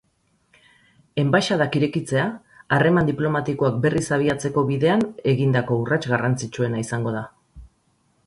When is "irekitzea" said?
1.79-2.23